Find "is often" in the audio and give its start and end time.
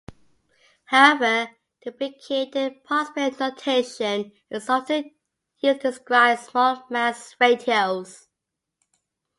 4.49-5.11